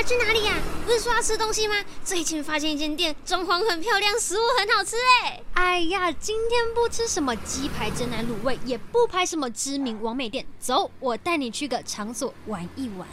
[0.00, 0.54] 要去哪里呀？
[0.86, 1.74] 不是说要吃东西吗？
[2.02, 5.42] 最近发现一间店，装潢很漂亮，食物很好吃哎。
[5.52, 13.06] 哎呀，今天不吃什么鸡排、真奶、卤味，也不拍什么知名网美店，走，我带你去个场所玩一玩。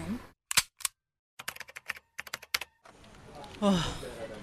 [3.60, 3.88] 啊，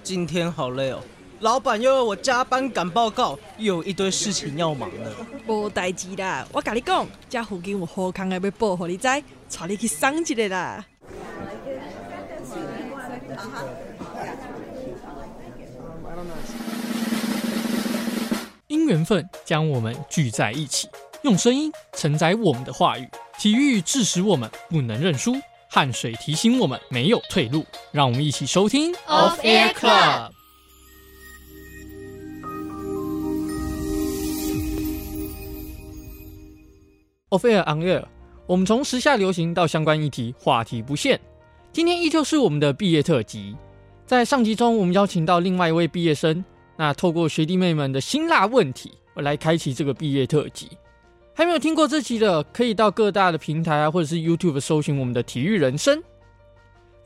[0.03, 1.03] 今天好累哦。
[1.41, 5.11] 老板又要我加班赶报告，又有一堆事情要忙呢。
[5.47, 9.23] 无代志啦，我跟你讲，这附近有好康的要报，给你知，带
[9.67, 10.85] 你去赏一个啦。
[18.67, 20.89] 因缘分将我们聚在一起，
[21.23, 23.09] 用声音承载我们的话语。
[23.39, 25.35] 体育致使我们不能认输，
[25.69, 27.65] 汗水提醒我们没有退路。
[27.93, 30.31] 让我们一起收听 Off Air Club。
[37.31, 38.05] Off Air On Air，
[38.47, 41.21] 我们从时下流行到相关议题，话题不限。
[41.75, 43.57] 今天依旧是我们的毕业特辑。
[44.07, 46.45] 在上集中，我们邀请到另外一位毕业生，
[46.77, 50.69] 那透过学弟妹们的辛辣问题，我来开启这个毕业特辑。
[51.35, 56.01] 还没有听过这集的，可以到各大的平台啊，或者是 YouTube 搜寻我们的体育人生。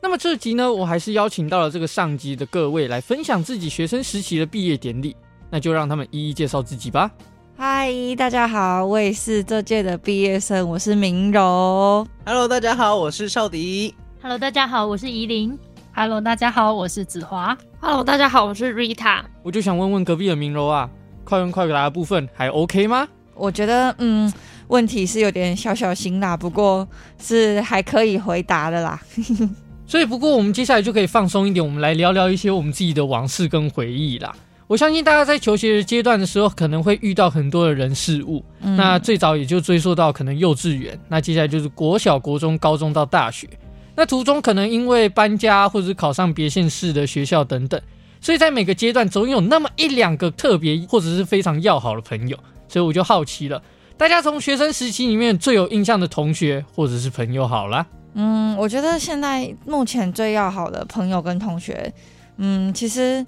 [0.03, 5.15] 那么这集呢，我还是邀请到了这个上集的各位来分享自己学生时期的毕业典礼，
[5.49, 7.09] 那就让他们一一介绍自己吧。
[7.57, 12.05] 嗨，大家好，我也是这届的毕业生，我是明柔。
[12.23, 13.95] Hello，大家好，我是邵迪。
[14.21, 15.57] Hello，大家好，我是怡琳。
[15.95, 17.57] Hello，大家好，我是子华。
[17.79, 19.21] Hello，大家好，我是 Rita。
[19.41, 20.89] 我就想问问隔壁的明柔啊，
[21.23, 23.07] 快问快答的部分还 OK 吗？
[23.33, 24.31] 我觉得，嗯，
[24.67, 26.85] 问题是有点小小辛辣，不过
[27.17, 29.01] 是还可以回答的啦。
[29.87, 34.35] 所以，不过我们接下来就可以放松一点，我们来聊聊一些我们自己的往事跟回忆啦。
[34.67, 38.43] 我相信大家在求学阶段的时候，可能会遇到很多的人事物。
[38.59, 43.47] 嗯、那最早也就追溯到可能幼稚园，那接下来就是国小、国中、高中到大学。
[43.99, 47.79] 那途中可能因为搬家或者是考上别县市的学校等等，
[48.21, 52.39] 所以在每个阶段总有那么一两个特别或者是非常要好的朋友。
[52.69, 53.61] 所以我就好奇了，
[53.97, 57.85] 大家从学生时期里面最有印象的同学或者是朋友，好了。
[58.13, 61.93] 嗯，我觉得现在目前最要好的朋友跟同学，
[62.37, 63.25] 嗯，其实。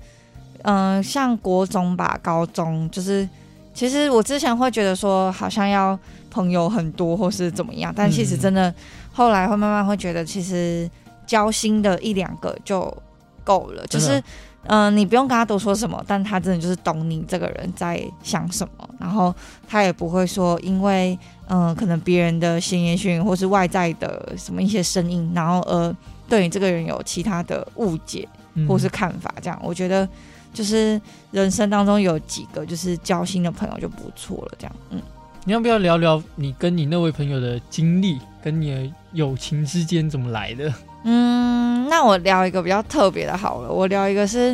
[0.64, 3.28] 嗯、像国中吧，高中就是，
[3.74, 5.98] 其实我之前会觉得说，好像要
[6.30, 8.74] 朋友很多或是怎么样，但其实真的
[9.12, 10.90] 后来会慢慢会觉得，其实
[11.26, 12.96] 交心的一两个就
[13.44, 13.86] 够了。
[13.88, 14.20] 就是，
[14.66, 19.34] 嗯、呃，你不用跟他多说什么，但他真的就是懂你这个人在想什么，然后
[19.68, 21.18] 他也不会说因为，
[21.48, 25.96] 嗯、呃，可能别人的闲言闲语或是外在的什么一些声音，然后呃，
[26.28, 28.28] 对你这个人有其他的误解
[28.68, 30.08] 或是看法，这样，我觉得。
[30.54, 31.00] 就是
[31.32, 35.02] 人生当中有几个就是交心的朋友就不错了，这样，嗯，
[35.46, 40.74] 你要不要聊聊你跟你那位朋友的经历，跟你的友情之间怎么来的？
[41.04, 44.52] 嗯，那我聊一个比较特别的，好了，我聊一个是，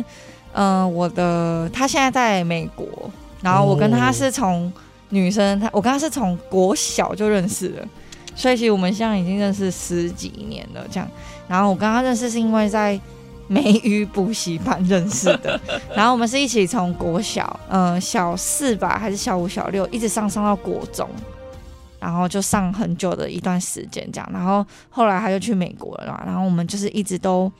[0.52, 2.86] 嗯、呃，我的他现在在美国，
[3.42, 4.72] 然后我跟他是从
[5.08, 7.88] 女生，他我跟他是从国小就认识了，
[8.36, 11.08] 所以其实我们现在已经认识十几年了，这样，
[11.48, 12.98] 然后我跟他认识是因为在。
[13.48, 15.58] 美语补习班认识的，
[15.96, 21.08] 然后我们是一起从国小，嗯、呃，小四吧，还是小五、小六，一直上上到国中，
[21.98, 27.50] 然后就上很久的一段时间这样，然后后来他就去美国了嘛，然后我们就是一直都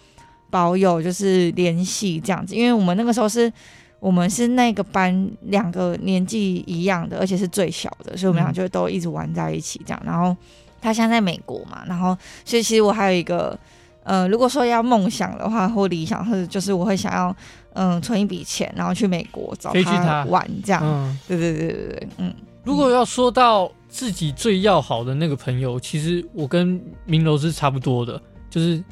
[0.51, 3.51] 保有就是联系这样子，因为我们那个时候是
[3.99, 10.37] 我们是那个班两个年纪一样的，而且是最小的，所以我们俩就都一直玩在一起这样，然后
[10.83, 13.59] 他现在在美国嘛，然后所以其实我还有一个。
[14.09, 17.29] 呃，如果说要梦想的话，或理想，或者就是我会想要，
[17.75, 20.83] 嗯、呃，存一笔钱，然后去美国找他玩，这样。
[20.83, 22.35] 嗯，对对对对对，嗯。
[22.65, 28.83] 如果要说到自己最要好的那个朋友，其实我跟明楼是差不多的，就是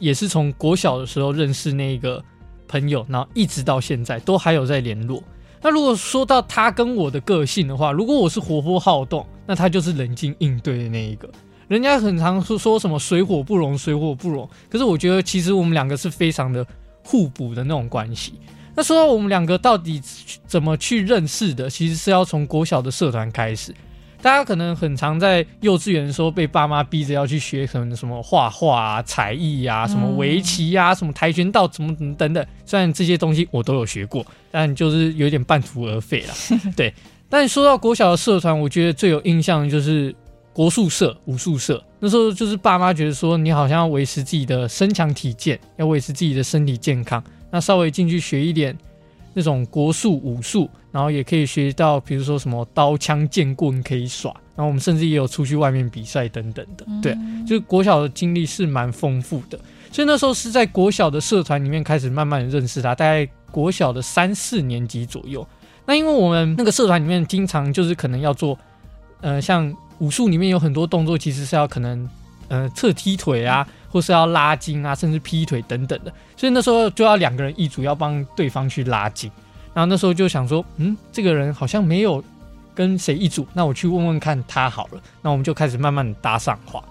[0.00, 2.20] 也是从国小的时候认识那个
[2.66, 5.22] 朋友，然后一直到现在都还有在联络。
[5.62, 11.28] 那如果说到他跟我的个性的话，如果我是活泼好动，那他就是冷静应对的那一个。
[11.74, 14.48] 人家很常说说什么水火不容，水火不容。
[14.70, 16.64] 可是我觉得其实我们两个是非常的
[17.02, 18.34] 互补的那种关系。
[18.76, 20.00] 那说到我们两个到底
[20.46, 23.74] 怎么去认识的，其实是要从国小的社团开始。
[24.22, 32.46] 大家可能很常在幼稚园的时候被爸妈逼着要去学什么什么画画啊、才艺啊、什么围棋啊、什么跆拳道，怎么等等。
[32.64, 36.34] 虽然这些东西我都有学过，但就是有点半途而废了。
[36.76, 36.94] 对。
[37.28, 40.14] 但说到国小的社团，我觉得最有印象的就是。
[40.54, 48.74] 国术社、武术社，那时候就是爸妈觉得说你好像要维持自己的身强体健，要维持自己的身体健康，那稍微进去学一点
[49.34, 59.58] 那种国术武术，然后也可以学到，比如说什么刀枪剑棍可以耍，然后我们甚至也有出去外面比赛等等的，对，就是国小的经历是蛮丰富的，
[59.90, 65.44] 所以那时候是在国小的社团里面开始慢慢的认识他，大概国小的三四年级左右。
[65.84, 68.58] 那因为我们那个社团里面经常就是可能要做，
[69.20, 69.70] 呃，像
[70.04, 72.06] 武术里面有很多动作，其实是要可能
[72.48, 76.12] 呃侧踢腿啊，或是要拉筋啊，甚至劈腿等等的。
[76.36, 79.30] 所以那时候就要两个人一组，要帮对方去拉筋。
[79.72, 82.22] 然后那时候就想说，嗯，这个人好像没有
[82.74, 85.00] 跟谁一组，那我去问问看他好了。
[85.22, 86.84] 那我们就开始慢慢的搭上话。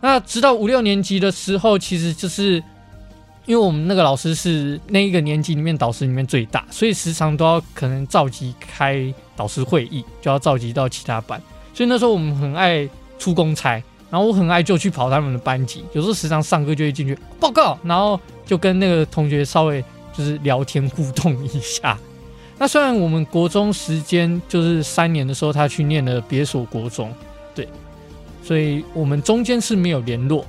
[0.00, 2.62] 那直到五六年级的时候，其实就是
[3.46, 11.42] 因为我们那个老师是那一个年级里面导师里面最大，所以时常都要可能召集开导师会议，就要召集到其他班。
[11.72, 12.88] 所以那时候我们很爱
[13.18, 21.98] 出公差，然后我很爱就去跑他们的班级，有时候时常上课就会进去报告，然后就跟那个同学稍微就是聊天互动一下。
[22.58, 27.10] 那虽然我们国中时间就是三年的时候，他去念了别所国中，
[27.54, 27.66] 对，
[28.42, 30.44] 所以我们中间是没有联络。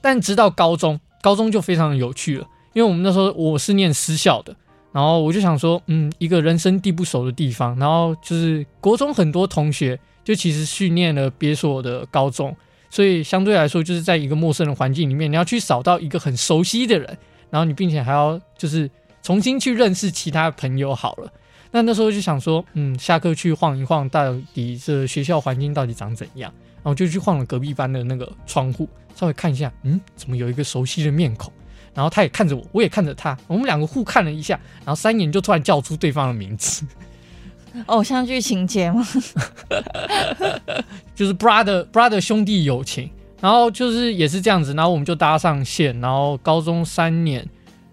[0.00, 4.54] 但直到高中，高中就非常有趣了，因为我们那时候我是念私校的，
[4.90, 12.56] 然后我就想说，嗯，一个人生地不熟的地方，然后就是国中很多同学就其实训练了别所的高中，
[12.90, 17.16] 所以相对来说就是在一个陌生的环境里面，你要去找到一个很熟悉的人，
[17.50, 18.90] 然后你并且还要就是。
[19.24, 21.32] 重新去认识其他朋友好了，
[21.70, 26.52] 那那时候就想说，嗯，下课去晃一晃，到底这学校环境到底长怎样？
[26.82, 28.86] 然后就去晃了隔壁班的那个窗户，
[29.16, 31.50] 稍微看一下，嗯，怎么有一个熟悉的面孔？
[31.94, 36.84] 然后他也看着我，我也看着他，我们两个互看了一下，然后三眼就突然叫出对方的名字，
[37.86, 39.06] 偶像剧情节吗？
[41.14, 43.10] 就是 brother brother 兄弟友情，
[43.40, 47.46] 然后就是也是这样子，然后我们就搭上线，然后高中三年。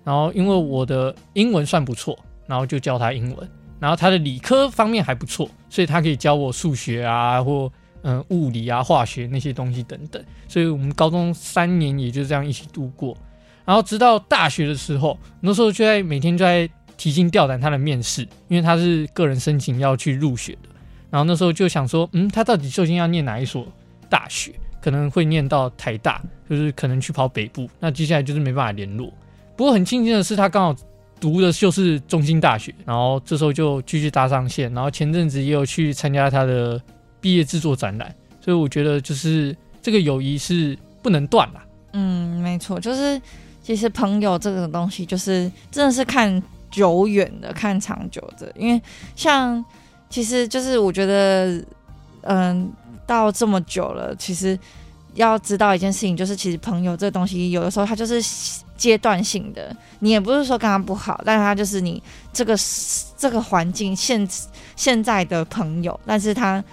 [0.03, 2.17] 然后因为我的英文算不错，
[2.47, 3.49] 然后就教他英文。
[3.79, 7.71] 然后他的理科方面还不错，所以他可以教我数学啊，或
[8.03, 10.23] 嗯物理啊、化学那些东西等等。
[10.47, 13.15] 所以我们高中三年也就这样一起度过。
[13.63, 16.67] 然后直到大学的时候，那时候就在每天就在
[17.01, 20.69] 提心吊胆他的面试，因为他是个人申请要去入学的。
[21.09, 23.65] 然后那时候就想说，嗯，他到底究竟要念哪一所
[24.07, 24.53] 大学？
[24.79, 27.67] 可能会念到台大，就是可能去跑北部。
[27.79, 29.11] 那接下来就是没办法联络。
[29.57, 30.75] 不过很庆幸的是，他刚好
[31.19, 36.79] 读的就是中心大学，然后这时候就继续搭上线，然后前阵子也有去参加他的
[37.19, 41.65] 毕业制作展览，所以我觉得就是这个友谊是不能断啦。
[41.93, 43.19] 嗯，没错，就是
[43.63, 48.81] 其实朋友这个东西，就是真的是看久远的，看长久的，因为
[49.15, 49.63] 像
[50.09, 51.63] 其实就是我觉得，
[52.21, 52.71] 嗯，
[53.05, 54.57] 到这么久了，其实
[55.13, 58.23] 要知道一件事情，就是其实朋友这个东西，有的时候它就是。
[58.81, 62.01] 阶段性的，你也不是说跟他不好，但是他就是你
[62.33, 62.57] 这个
[63.15, 64.27] 这个环境现
[64.75, 66.63] 现在的朋友，但是他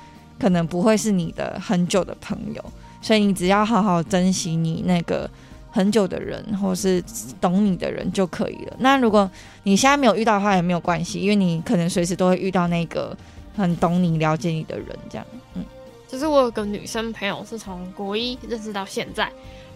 [0.40, 2.64] 可能不会是你的很久的朋友，
[3.02, 5.28] 所以你只要好好珍惜你那个
[5.70, 7.02] 很久的人，或是
[7.40, 8.76] 懂你的人就可以了。
[8.78, 9.30] 那如果
[9.62, 13.16] 你现在没有遇到的话，也没有关系，因为你可能随时都会遇到那个
[13.56, 14.88] 很懂你、了解你的人。
[15.08, 15.64] 这样，嗯，
[16.08, 19.30] 就是我有个女生朋友，是从国一认识到现在，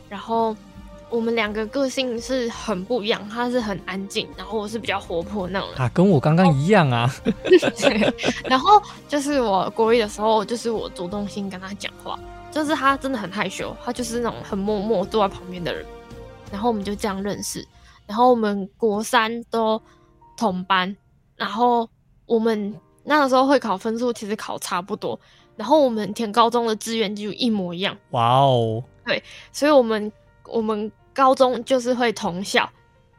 [0.09, 0.57] 然后。
[1.11, 5.79] 我们两个个性是很不一样，她是很安静，然后我是比较活泼那种人。
[5.79, 7.07] 啊，跟我刚刚一样啊。
[8.49, 12.19] 然后就是我国一的时候，就是我主动性跟她讲话，
[12.53, 15.85] 就是他真的很害羞，他就是那种很默默坐在旁边的人。
[16.53, 17.67] 然后我们就这样认识，
[18.07, 19.83] 然后我们国三都
[20.37, 20.97] 同班，
[21.35, 21.89] 然后
[22.27, 25.19] 我们那个时候会考分数其实考差不多，
[25.57, 27.97] 然后我们填高中的志愿就一模一样。
[28.11, 28.85] 哇哦。
[29.05, 30.13] 对，所以我们
[30.45, 30.93] 我们。
[31.15, 32.67] 高中就是会同校，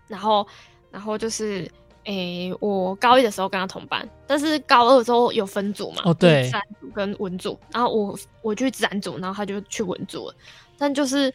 [0.08, 0.44] 然后，
[0.90, 1.72] 然后就是，
[2.06, 6.02] 诶、欸，我高一的时候跟他同班，但是高二的时候有分组嘛？
[6.06, 10.36] 哦，对，自然组跟文组，然后我我去自然组，然后他就去文组了。
[10.78, 11.34] 但就是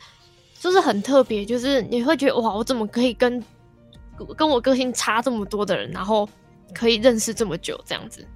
[0.59, 3.43] 就是很特别，就是你会觉得哇，我怎么可以跟
[4.37, 6.29] 跟我个性差这么多的人，然后
[6.75, 8.27] 可以认识这么久这样子？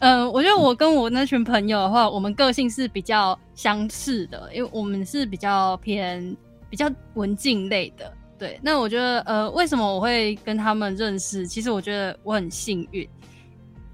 [0.00, 6.36] 嗯、呃，我觉得我跟我那群朋友的话，我们个性是比较相似的，因为我们是比较偏。
[6.70, 8.10] 比较文静类的，
[8.42, 8.58] 对。
[8.60, 11.46] 那我觉得，呃，为什么我会跟他们认识？
[11.46, 13.08] 其实我觉得我很幸运。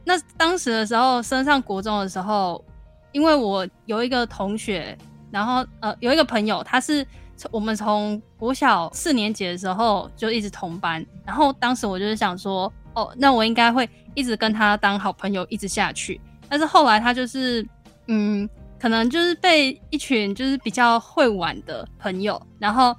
[0.07, 2.64] 那当时的时候，升上国中的时候，
[3.12, 4.97] 因为我有一个同学，
[5.31, 7.07] 然后呃，有一个朋友，他是
[7.50, 11.05] 我们从国小四年级的时候就一直同班。
[11.26, 16.19] 然后当时我就是想说，哦，那我应该会一直跟他当好朋友，一直下去。
[16.49, 17.67] 但是后来他就是，
[18.07, 18.49] 嗯。
[18.81, 22.97] 可能就是被一群就是比较会玩的朋友，然后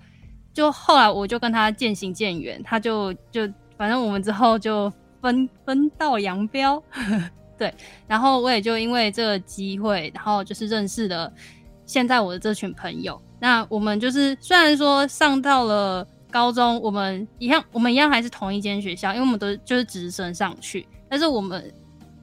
[0.54, 4.92] 就后来我就跟他渐行渐远，他就就反正我们之后就
[5.22, 6.82] 分分道扬镳，
[7.58, 7.74] 对，
[8.08, 11.32] 然后我也就因为这个机会，然后就是认识了
[11.86, 13.22] 现在我的这群朋友。
[13.40, 21.74] 那我们就是虽然说上到了高中我们一样，我们一样还是同一间学校，因为我们都就是直升上去，但是我们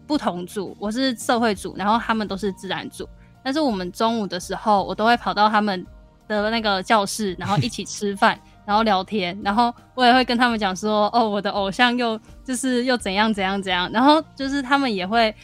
[0.07, 3.09] 不同组，我是社会组，然后他们都是自然组。
[3.43, 5.87] 但是我们中午的时候，我都会跑到他们
[6.29, 15.35] 的那个教室，然后一起 吃饭，然后聊天，然后我也会跟他们讲说，哦，我的偶像又就是又怎样怎样怎样，然后就是他们也会。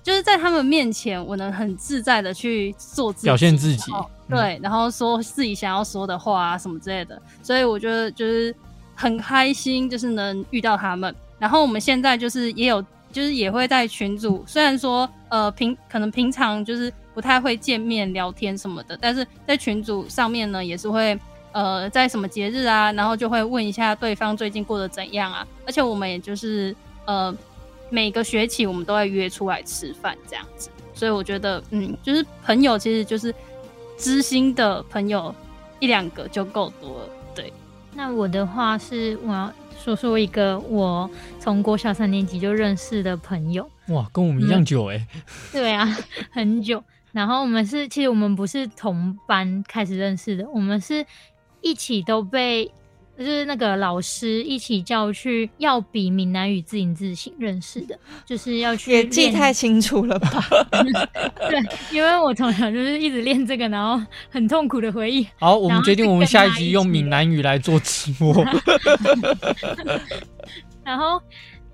[0.00, 3.90] 就是在他们面前，我能很自在的去做自己，表现自己，
[4.28, 8.54] 对，然后说自己想要说的话啊什么之类的，所以我觉得就是
[8.94, 11.12] 很开心，就是能遇到他们。
[11.36, 21.18] 然后我们现在就是也有，就是也会在群组，虽然说呃平可能平常就是不太会见面聊天什么的，但是在群组上面呢，也是会
[21.52, 26.74] 呃在什么节日啊，然后就会问一下对方最近过得怎样啊，而且我们也就是
[27.06, 27.34] 呃。
[27.94, 33.34] 每个学期我们都会约出来吃饭这样子，所以我觉得，嗯，就是朋友其实就是
[33.98, 35.34] 知心的朋友
[35.78, 37.10] 一两个就够多了。
[37.34, 37.52] 对，
[37.94, 43.70] 那我的话是我要说说一个我从国小三年级就认识的朋友。
[43.88, 45.22] 哇，跟我们一样久哎、嗯。
[45.52, 45.86] 对啊，
[46.30, 46.82] 很久。
[47.12, 51.04] 然后我们是，其实我们不是同班开始认识的，我们是
[51.60, 52.70] 一起都被。
[53.18, 60.42] 就是那个老师一起叫去要比闽南语字音字形认识的，就是要去也记太清楚了吧？
[61.50, 61.60] 对，
[61.94, 65.28] 因为我从小就是一直练这个，然后很痛苦的回忆。
[65.38, 68.34] 好，我们决定我们下一集用闽南语来做直播。
[70.82, 71.22] 然后，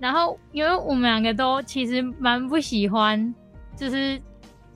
[0.01, 3.33] 然后，因为我们两个都其实蛮不喜欢
[3.77, 4.21] 就是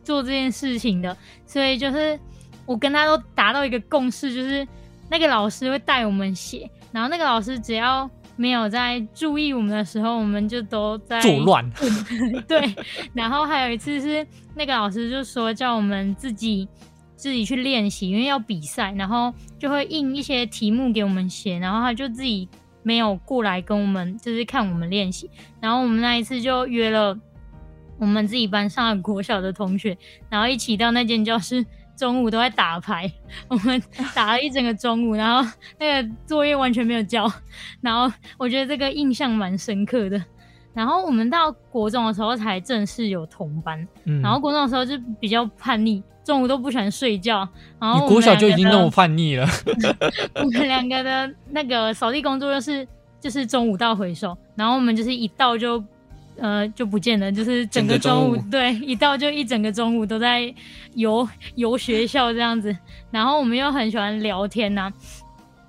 [0.02, 1.16] 做这件事情的，
[1.46, 2.18] 所以就是
[2.66, 4.66] 我跟他都达到一个共识，就是。
[5.10, 11.70] 那个老师会带我们写，然后那个老师只要没有在注意我们的时候，我们就都在作乱。
[12.48, 12.74] 对，
[13.12, 16.66] 然后还有一次是那个老师就说叫我们自己
[17.14, 22.48] 自己去练习，因为要比赛，然后就会印一些题目给我们写，然后他就自己
[22.82, 25.28] 没有过来跟我们就是看我们练习，
[25.60, 27.14] 然后我们那一次就约了
[27.98, 29.96] 我们自己班上的国小的同学，
[30.28, 31.64] 然后一起到那间教室。
[31.94, 33.08] 中午都在打牌，
[33.48, 33.80] 我们
[34.14, 37.30] 打了一整个中午，然后那个作业完全没有交，
[37.82, 40.20] 然后我觉得这个印象蛮深刻的。
[40.72, 47.46] 然后我们到国中的时候才正式有同班，嗯、然后国中的时候就比较叛逆，中午都不喜欢睡觉。
[47.78, 49.46] 然后你国小就已经那么叛逆了？
[50.42, 52.88] 我们两个的那个扫地工作就是
[53.20, 55.84] 就是中午到回收，然后我们就是一到就。
[56.38, 60.52] 呃，就不见了，就是整个中午，对，一到就一整个中午都在
[60.94, 62.74] 游游学校这样子，
[63.10, 64.92] 然后我们又很喜欢聊天呐、啊，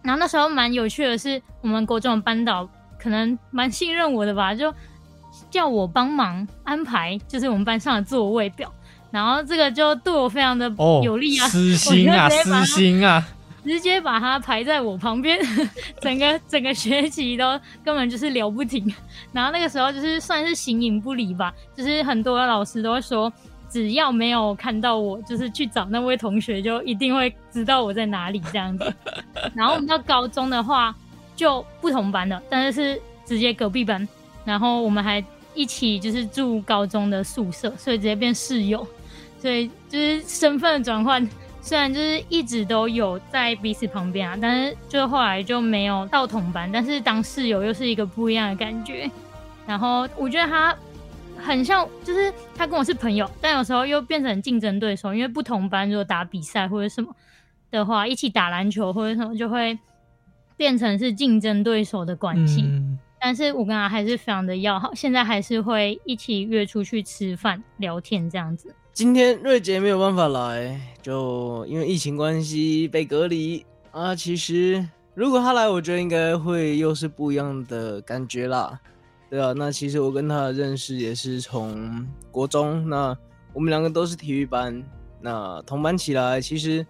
[0.01, 2.67] 然后那时候蛮有趣的是，我们国中的班导
[2.97, 4.73] 可能蛮信任我的吧，就
[5.49, 8.71] 叫我帮忙安排，就是我们班上的座位表，
[9.11, 10.71] 然后这个就对我非常的
[11.03, 13.25] 有利啊，私心啊，私心啊。
[13.63, 15.39] 直接把他排在我旁边，
[16.01, 18.93] 整个整个学期都根本就是聊不停。
[19.31, 23.31] 然后那个时候就是算是形影不离吧，就是很多老师都会说，
[23.69, 28.93] 只要没有看到我，就是去找那位同学，就一定会知道我在哪里这样子。
[29.55, 30.93] 然后我们到高中的话
[31.35, 34.07] 就不同班了，但是是直接隔壁班。
[34.45, 38.85] 然后我们还一起就是住高中的宿舍，所以直接变室友。
[39.39, 41.27] 所以就是身份的转换。
[41.65, 49.09] 虽然就是一直都有在彼此旁边啊，但是就后来就没有到同班，但是当室友又是一个不一样的感觉。
[49.65, 50.75] 然后我觉得他
[51.37, 57.15] 很像，就是他跟我是朋友，但有时候又变成竞争对手，因为不同班如果打比赛或者什么
[57.71, 59.79] 的话，一起打篮球或者什么就会
[60.57, 62.63] 变成是竞争对手的关系。
[62.63, 62.99] 嗯。
[63.21, 68.75] 但是我跟他还是非常的要好，现在还是会一起约出去吃饭聊天这样子。
[68.93, 74.15] 今天瑞杰没有办法来，就因为疫情关系被隔离啊。
[74.15, 78.79] 其实如果他来，我觉得应该会又是不一样的感觉啦。
[79.31, 83.17] 对啊，那其实我跟他的认识也是从国中，那
[83.51, 84.83] 我们两个都是体育班，
[85.19, 86.85] 那同班起来，其实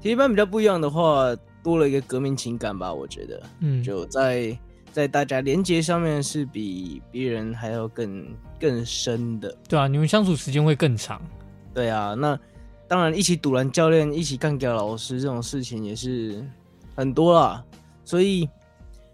[0.00, 2.92] 体育班比较不一样的话，多了一个革命情感吧。
[2.92, 4.58] 我觉得，嗯，就在
[4.98, 8.26] 在大家连接上面是比别人还要更。
[8.60, 11.22] 更深的，对啊，你们相处时间会更长，
[11.72, 12.36] 对啊，那
[12.88, 16.44] 当然一起堵篮教练，一起干掉老师这种事情也是
[16.96, 17.64] 很多啦。
[18.04, 18.48] 所以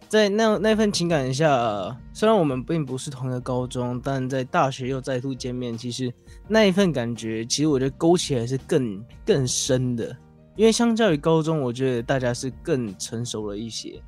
[0.08, 6.10] 在那那份情感下，虽然我们并不是同一个高中，但在大学又再度见面，其实
[6.48, 10.16] 那一份感觉，其实我觉得勾起来是更更深的，
[10.56, 14.00] 因为相较于高中，我觉得大家是更成熟了一些，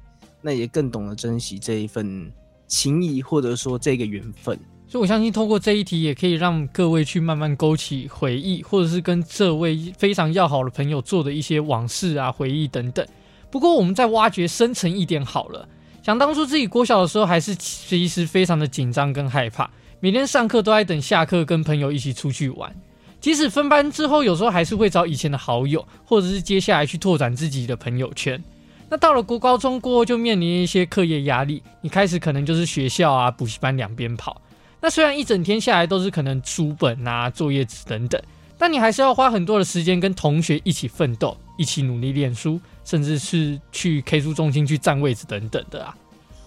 [0.47, 2.31] 那也更懂得珍惜这一份
[2.69, 4.57] 情谊，或者说这个缘分。
[4.87, 13.05] 所以，我相信通过这一题，也可以让各位去慢慢勾起回忆，或者是跟这位非常要好的朋友做的一些往事啊、回忆等等。
[13.50, 15.69] 不过我们再挖掘深层一点好了。
[16.00, 22.73] 想当初自己国小的时候，还是其实非常的紧张跟害怕，每天上课都在等下课跟朋友一起出去玩。
[23.21, 28.41] 即使分班之后，有时候还是会找以前的好友，或者是接下来去拓展自己的朋友圈。
[28.88, 34.40] 那到了国高中过后，就面临一些课业压力，你开始可能就是学校啊、补习班两边跑。
[34.81, 38.21] 那虽然一整天下来都是可能书本啊、作业纸等等，
[38.57, 45.97] 但你还是要花很多的时间跟同学一起奋斗，一起努力练书，甚至是去 K 书中心去占位置等等的啊。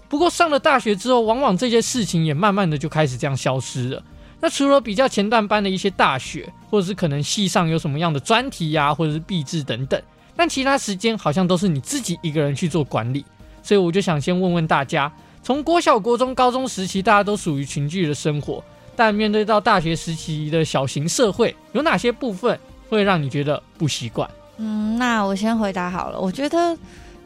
[0.07, 4.01] 不过上了大学之后，往往这些事情也慢慢的就开始这样消失了。
[4.39, 10.01] 那除了比较前段班的一些大学，或者是可能系上有什么样的专题呀、或者是毕制等等，
[10.39, 13.25] 但其他时间好像都是你自己一个人去做管理。
[13.61, 15.11] 所以我就想先问问大家，
[15.43, 18.63] 从国小、国中、高中时期，大家都属于群聚的生活，
[18.95, 24.29] 但面对到大学时期的小型社会，有哪些部分会让你觉得不习惯？
[24.55, 26.17] 嗯，那我先回答好了。
[26.17, 26.77] 我觉得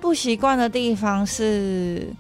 [0.02, 2.12] 不习惯的地方是，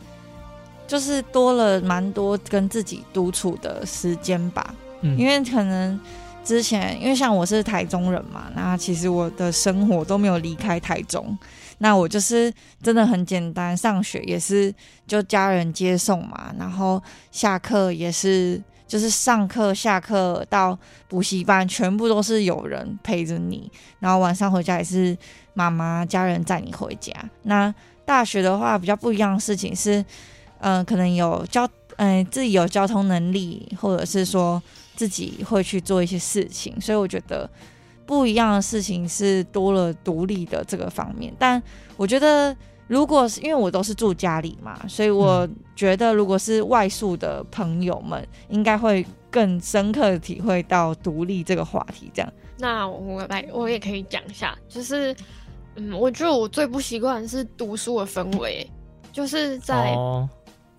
[0.85, 4.75] 就是多了蛮多跟自己独处的时间吧。
[5.01, 5.99] 嗯，因为可能
[6.43, 11.37] 之前，因为像我是台中人嘛，那其实我的生活都没有离开台中。
[11.79, 14.73] 那我就是真的很简单，上学也是
[15.07, 25.17] 就家人接送嘛，然后下课也是就是上课下课到补习班，全部都是有人陪着你，然后晚上回家也是
[25.53, 27.11] 妈妈家人载你回家。
[27.43, 27.73] 那
[28.05, 30.03] 大学的话比较不一样的事情是，
[30.59, 34.61] 嗯、可能有交，嗯、自己有交通能力，或者是说。
[34.95, 37.49] 自己会去做一些事情，所以我觉得
[38.05, 41.33] 不一样的事情是多了独立的这个方面。
[41.39, 41.61] 但
[41.97, 42.55] 我觉得，
[42.87, 52.11] 如果是因为我都是住家里嘛，所以我觉得如果是外宿的朋友们，应该会更深刻的体会到独立这个话题。
[52.13, 55.15] 这样，那我来，我也可以讲一下，就是
[55.75, 58.69] 嗯，我觉得我最不习惯是读书的氛围，
[59.11, 59.95] 就是在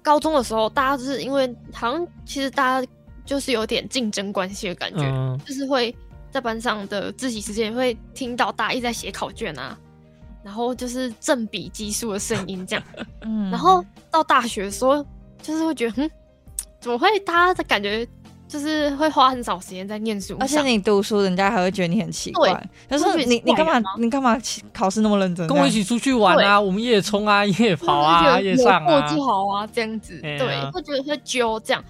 [0.03, 2.89] 高中的时候，大家就是因为好像其实大家。
[3.25, 5.95] 就是有点竞争关系的感觉，嗯，就是会
[6.31, 9.79] 在班上的自习时间会听到大家一直在写考卷啊，
[10.43, 12.85] 然后就是正比计数的声音这样，
[13.23, 15.05] 嗯，然后到大学的时候，
[15.43, 16.11] 就是会觉得，嗯，
[16.81, 18.07] 怎么会大家的感觉
[18.47, 22.53] 就是会花很少时间在念书，而且你读书，人家还会觉得你很奇怪，
[22.89, 24.39] 可是你你干嘛你干嘛
[24.73, 25.47] 考试那么认真？
[25.47, 31.83] 跟我一起出去玩啊，我们夜冲啊，夜跑啊，夜上啊，过就好啊，这样子，对，会觉得会揪这样。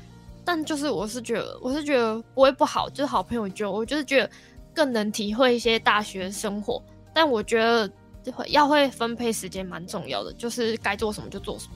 [0.45, 4.31] 但就是我是觉得，我是觉得不会不好，就是好朋友就我就是觉得
[4.75, 6.83] 更能体会一些大学生活。
[7.15, 7.91] 但我觉得
[8.31, 11.75] 会要会分配时间蛮重要的，就是该做什么就做什么，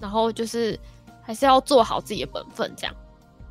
[0.00, 0.76] 然后就是
[1.22, 2.72] 还是要做好自己的本分。
[2.76, 2.94] 这样，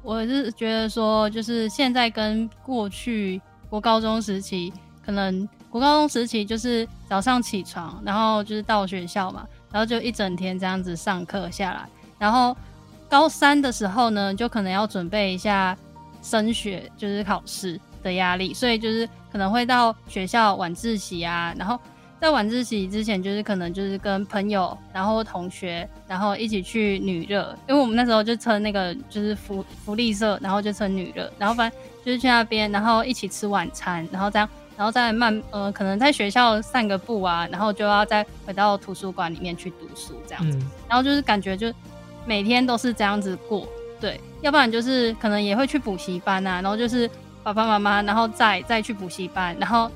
[0.04, 4.74] 我是觉得说，就是现在跟过去国高中时期，
[5.06, 11.88] 可能国高中时期就是早上起床，然后就是到学校嘛，然后就一整天这样子上课下来，
[12.20, 12.54] 然后。
[13.12, 15.78] 高三的时候呢，就可能要准备一下
[16.24, 21.78] 升学，就是考试的压力，所以就是可能会到学校晚自习啊，然后
[22.22, 34.48] 在晚自习之前，就是可能就是跟朋友，然后同学，然后一起去女热，因为我们那时候就称那个就是福福利社，然后就称女热，然后反正就是去那边，然后一起吃晚餐，然后这样，
[34.78, 41.74] 然后再慢呃，可能在学校散个步啊，然后就要再回到图书馆里面去读书这样子，嗯、然后就是感觉就。
[42.26, 43.68] 每天都是这样子过，
[44.00, 47.10] 对，要不然就是可能也会去补习班啊，然后就是
[47.44, 49.90] 爸爸妈妈，然后再再去补习班，然后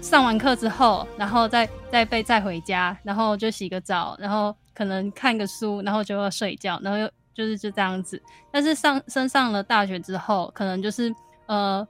[0.00, 8.20] 上完课之后，然后再再被载回家，然后就洗个澡，然后可能看个书，然后就要睡觉，然后又就是就这样子。
[8.50, 11.14] 但是上升上了大学之后，可能就是
[11.46, 11.86] 呃，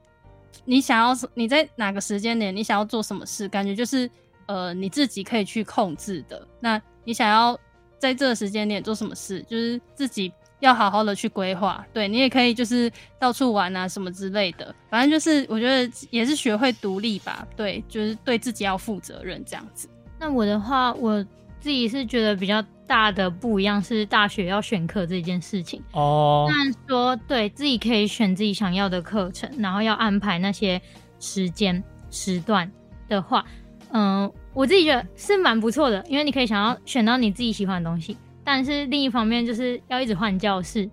[0.63, 4.09] 你想要你在哪个时间点，你想要做什么事，感觉就是
[4.45, 6.47] 呃你自己可以去控制的。
[6.59, 7.57] 那你想要。
[7.97, 11.85] 在这个时间点做什么事，就是自己要好好的去规划。
[11.93, 17.47] 对，你也可以就是到处玩啊什么之类的，反正就是我觉得也是学会独立吧。
[17.55, 19.89] 对，就是对自己要负责任这样子。
[20.19, 21.23] 那我的话，我
[21.59, 26.47] 自己是觉得比较大的不一样是大学要选课这件事情哦。
[26.49, 30.81] 那说对自己可以选自己想要的课程，然后要安排那些
[31.19, 32.71] 时间时段
[33.07, 33.45] 的话，
[33.91, 34.31] 嗯。
[34.55, 40.89] 我自己觉得是蛮不错的，因为你可以想要选到你自己喜欢的东西，但是另一方面就是要一直换教室，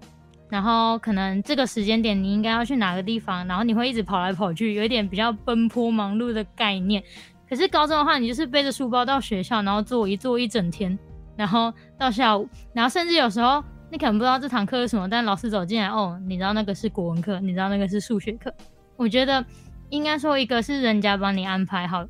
[0.48, 7.00] 然后可能这个时间点你应该要去哪个地方，然后你会一直跑来跑去，有一点比较奔波忙碌的概念。
[7.48, 10.98] 可是高中的话，你就是背着书包到学校，然后坐一坐一整天，
[11.36, 18.52] 然后到下午，然后甚至有时候你可能不知道这堂课是什么，但老师走进来，哦，你知道那个是国文课，你知道那个是数学课。
[18.96, 19.44] 我觉得
[19.90, 22.04] 应该说一个是人家帮你安排好。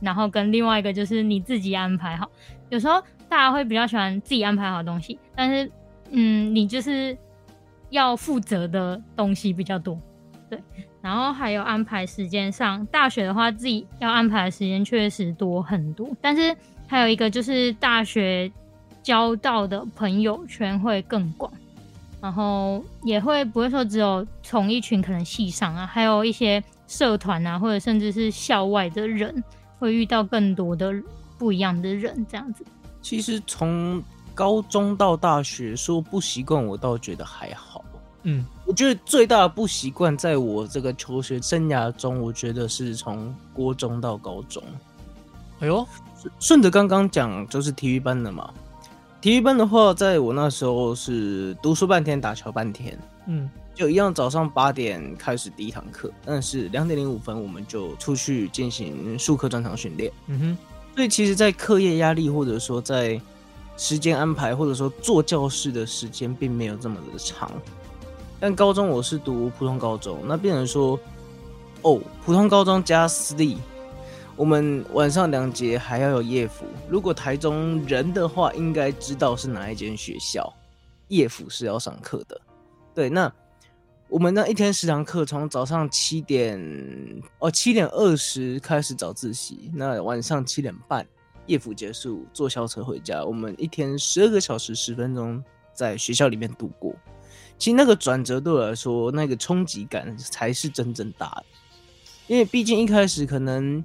[0.00, 2.30] 然后跟另外一个就是你自己安排好。
[2.70, 5.70] 有时候大家会比较喜欢自己安排好东西，但是
[6.10, 7.16] 嗯，你就是
[7.90, 9.98] 要负责的东西比较多，
[10.50, 10.60] 对。
[11.00, 16.54] 然后还有安排时间上，大学的话自己要安排的时间确实多很多，但是
[16.86, 18.50] 还有一个就是大学
[19.02, 21.50] 交到的朋友圈会更广。
[22.20, 29.32] 然后也会不会说只有从一群可能系上啊，还有一些社团啊，或者甚至是校外的人，
[29.78, 30.92] 会遇到更多的
[31.38, 32.64] 不一样的人这样子。
[33.00, 34.02] 其实从
[34.34, 37.84] 高中到大学说不习惯，我倒觉得还好。
[38.24, 44.62] 嗯，我觉得最大的不习惯，在我这个求学生涯中，我觉得是从国中到高中。
[45.60, 45.86] 哎呦，
[46.40, 48.52] 顺着刚刚讲，就是体育班的嘛。
[49.20, 52.96] 体育班的话，在我那时候是读书半天，打球半天。
[53.26, 60.12] 嗯，就一样，早上八点开始第一堂课，但是两点零五分我们就出去进行术课专场训练。
[60.28, 60.58] 嗯哼，
[60.94, 63.20] 所以其实，在课业压力或者说在
[63.76, 67.50] 时间安排或者说坐教室的时间，并没有这么的长。
[68.38, 70.96] 但高中我是读普通高中，那变成说，
[71.82, 73.58] 哦，普通高中加私立。
[74.38, 76.64] 我们晚上两节还要有夜辅。
[76.88, 80.54] 如果台中人的话，应该知道是哪一间学校，
[81.08, 82.40] 夜辅是要上课的。
[82.94, 83.30] 对，那
[84.08, 86.56] 我们那一天十堂课，从早上七点
[87.40, 91.04] 哦七点二十开始早自习，那晚上七点半
[91.46, 93.24] 夜辅结束，坐校车回家。
[93.24, 95.42] 我们一天十二个小时十分钟
[95.74, 96.94] 在学校里面度过。
[97.58, 101.44] 其实那个转折对我来说，那个冲击感才是真正大的，
[102.28, 103.84] 因为毕竟一开始可能。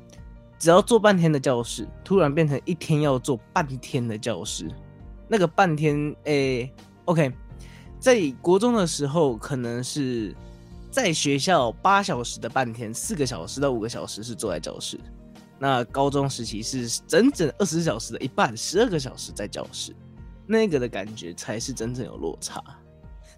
[0.63, 4.65] 只要坐半天的教室，突然变成一天要坐半天的教室，
[5.28, 6.71] 那个半天，诶、
[7.04, 7.30] ，OK，
[7.99, 10.34] 在国中的时候，可能是
[10.89, 14.97] 在学校八小时的半天，四个小时到五个小时是坐在教室。
[15.60, 19.93] 那高中时期是整整二十小时的一半，十二个小时在教室，
[20.47, 22.63] 那个的感觉才是真正有落差。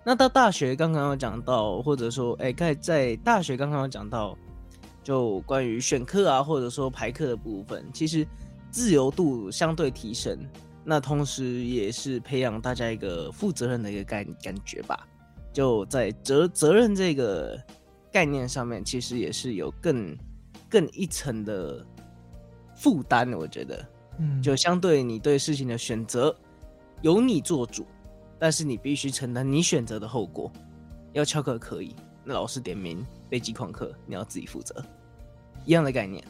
[0.06, 4.38] 那到大学刚刚有讲到，或者说，哎、欸，在大学刚刚有讲到。
[5.06, 8.28] 就关于选课啊，或者说排课的部分，其实
[8.72, 10.36] 自由度相对提升，
[10.84, 15.08] 那同时也是培养大家一个负责任的一个感感觉吧。
[15.54, 17.56] 就在责责任这个
[18.12, 20.18] 概念上面，其实也是有更
[20.68, 21.86] 更一层的
[22.76, 23.32] 负担。
[23.32, 23.88] 我觉得，
[24.18, 26.36] 嗯，就相对你对事情的选择
[27.04, 27.86] 由你做主，
[28.40, 30.52] 但是你必须承担你选择的后果。
[31.14, 33.06] 要翘课可以，那老师点名。
[33.28, 34.76] 被记旷课，你要自己负责，
[35.66, 36.24] 一样的概念。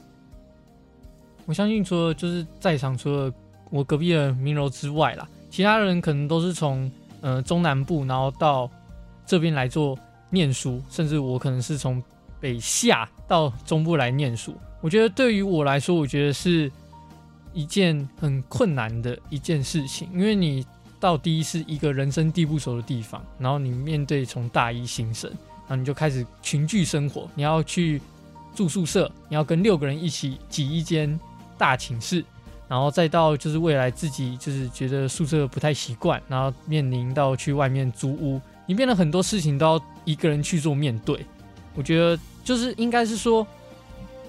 [1.46, 3.32] 我相信，除了就是在场，除了
[3.70, 8.70] 我隔壁的明柔之外啦，其他人可能都是从呃中南部，然后到
[9.26, 9.98] 这边来做
[10.30, 12.02] 念书，甚至我可能是从
[12.40, 14.56] 北下到中部来念书。
[14.82, 16.72] 我觉得对于我来说，我觉得是
[17.54, 20.66] 一件很困难的一件事情，因为你
[21.00, 25.32] 到第一是一个人生地不熟的地方，然后你面对从大一新生。
[25.68, 28.00] 然后你就开始群聚生活，你要去
[28.56, 31.20] 住宿舍，你要跟六个人一起挤一间
[31.58, 32.24] 大寝室，
[32.68, 41.26] 然后再到就是未来自己就是觉得宿舍不太习惯，然后面临到去外面租屋，你变得很多事情都要一个人去做面对。
[41.76, 43.46] 我觉得就是应该是说，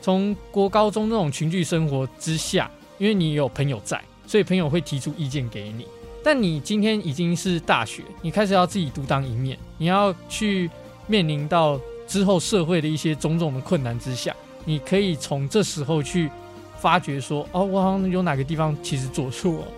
[0.03, 5.87] 从国高中那种群聚生活之下，因为你有朋友在，所以朋友会提出意见给你。
[6.25, 10.69] 但你今天已经是大学，你开始要自己独当一面，你要去。
[11.09, 16.31] 面临到之后社会的一些种种的困难之下，你可以从这时候去
[16.79, 19.69] 发觉说，哦，我好像有哪个地方其实做错了，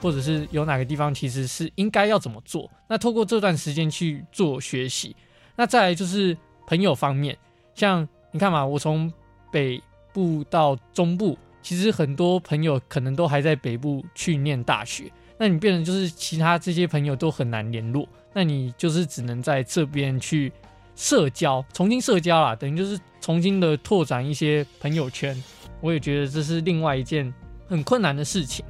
[0.00, 2.70] 或者是有哪个地方其实是应该要怎么做。
[2.88, 5.14] 那透过这段时间去做学习，
[5.54, 6.36] 那再来就是
[6.66, 7.36] 朋友方面，
[7.74, 9.12] 像你看嘛，我从
[9.52, 20.50] 北部到中部，其实很多朋友可能都还在北部去念大学，那你变成就是其他这些朋友都很难联络，那你就是只能在这边去。
[20.96, 25.40] 社交，重新社交啦，等于就是重新的拓展一些朋友圈。
[25.80, 27.32] 我也觉得这是另外一件
[27.68, 28.64] 很困难的事情。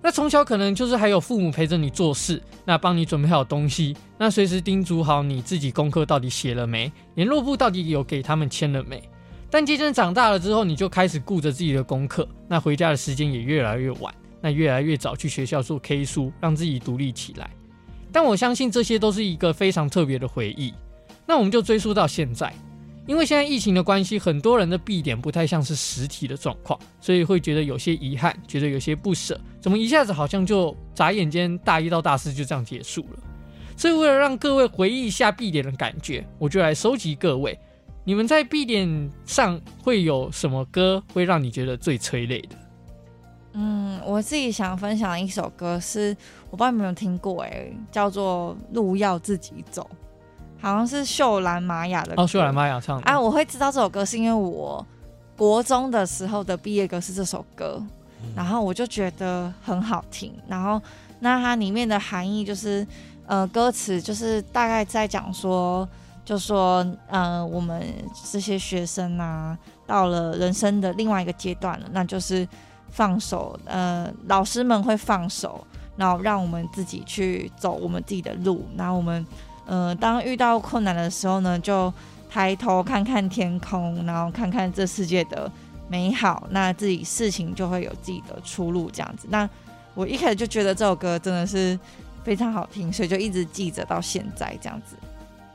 [0.00, 9.02] 那从小可能就是还有父母陪着你做事，那帮你准备好东西，那随时叮嘱好你自己功课到底写了没，联络簿到底有给他们签了没。
[9.50, 17.50] 但渐渐长大了之后，你就开始顾着自己的功课，那回家的时间也越来越晚，那越来越早去学校做 K 书，让自己独立起来。
[18.10, 20.72] 但我相信这些都是一个非常特别的回忆。
[21.32, 22.52] 那我们就追溯到现在，
[23.06, 29.40] 因为现在疫情的关系，很多人的毕点不太像是实体的状况，所以会觉得有些遗憾，觉得有些不舍。
[29.58, 33.18] 怎么一下子好像就眨眼间大一到大四就这样结束了？
[33.78, 37.58] 所以为了让各位回忆一下毕点的感觉，我就来收集各位
[38.04, 42.56] 你们在毕点上会有什么歌会让你觉得最催泪的？
[43.54, 46.14] 嗯，我自己想分享一首歌是
[46.50, 49.88] 我不知道有没有听过，哎，叫做《路要自己走》，
[50.62, 52.22] 好像是秀兰玛雅的歌。
[52.22, 53.06] 哦，秀兰玛雅唱的。
[53.06, 54.86] 啊，我会知道这首歌是因为我
[55.36, 57.82] 国中的时候的毕业歌是这首歌，
[58.22, 60.32] 嗯、然后我就觉得很好听。
[60.46, 60.80] 然后
[61.18, 62.86] 那它里面的含义就是，
[63.26, 65.86] 呃，歌词就是大概在讲说，
[66.24, 67.82] 就说，呃，我们
[68.30, 72.48] 这些学生啊，到了人生的另外一个阶段了，那就是。
[72.94, 78.66] 放手，呃，老师们会放手，然后让我们自己去走我们自己的路。
[78.76, 79.26] 然后我们，
[79.66, 81.92] 呃，当遇到困难的时候呢，就
[82.28, 85.50] 抬头看看天空，然后看看这世界的
[85.88, 88.90] 美好，那自己事情就会有自己的出路。
[88.90, 89.48] 这样子，那
[89.94, 91.78] 我一开始就觉得这首歌真的是
[92.24, 94.56] 非常好听，所以就一直记着到现在。
[94.60, 94.96] 这样子，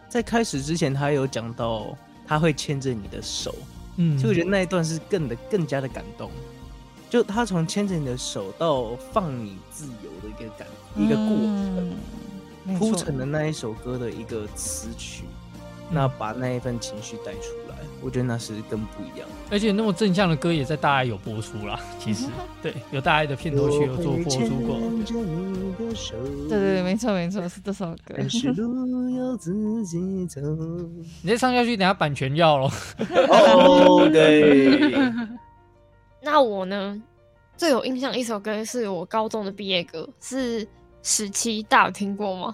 [0.08, 1.88] 在开始之前，他有讲到
[2.28, 3.54] 他会牵着你的手，
[3.98, 6.32] 嗯，所以我觉得那一段是更的更加的感动。
[7.10, 11.93] 就他从牵着你的手到放你自由的一个感、嗯、一个过程，
[12.78, 15.30] 铺成了那一首歌的一个词曲，嗯、
[15.92, 19.28] 那把那一份情绪带出来，我觉得那是更不一样。
[19.50, 24.78] 而且那么正向的歌也在大爱有播出啦，其实、嗯、对，有大爱的片头曲有做播出过。
[26.50, 28.16] 对对对，没错没错，是这首歌。
[28.18, 28.28] 你
[31.30, 32.70] 再唱下去，等下版权要了。
[33.30, 34.94] 哦，对。
[36.22, 37.02] 那我呢，
[37.56, 40.66] 最有印象一首歌是我高中的毕业歌，是
[41.02, 42.54] 《十七》，大家有听过吗？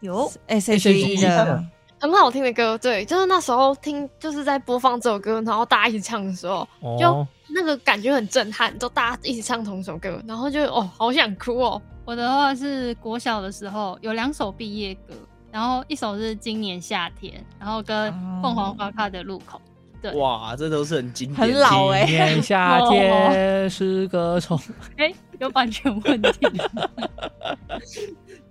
[0.00, 1.64] 有 S.H.E 的，
[1.98, 2.76] 很好听的歌。
[2.76, 6.68] 对，就是那时候听，就是在播放这首歌，然后大家一起唱的时候，
[6.98, 11.80] 就那个感觉很震撼，就大家一起唱同一首歌，然后就哦，好想哭哦。
[12.04, 15.14] 我的话是国小的时候有两首毕业歌，
[15.50, 19.58] 然后一首是《今年夏天》，然后跟凤凰花开的路口。
[20.12, 22.06] 哇，这都是很经典，很老哎、欸。
[22.06, 24.58] 今年夏天是个虫，
[24.96, 26.30] 哎、欸，有版权问题。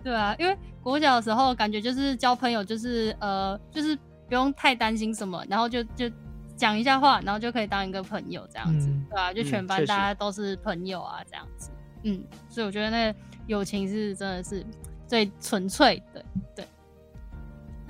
[0.04, 3.96] 对啊，因为国小的时候感觉就是交朋友，就是呃，就是
[4.28, 6.10] 不用太担心什么，然后就就
[6.58, 11.70] 讲一下话，然后就可以当一个朋友这样子，嗯、对啊，就全班大家都是朋友啊，这样子。
[12.04, 13.14] 嗯，嗯，所以我觉得那
[13.48, 14.66] 友情是真的是
[15.08, 16.24] 最纯粹的，
[16.56, 16.66] 对。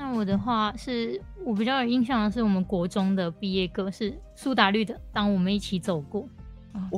[0.03, 6.27] 那我的话是我比较有印象的是我们国中的毕业歌是苏打绿的《当我们一起走过》，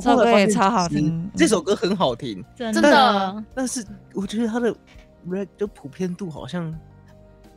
[0.01, 3.43] 这首歌也超好听，这首歌很好听，真的。
[3.53, 4.75] 但是我觉得它的
[5.29, 6.75] rap 的普遍度好像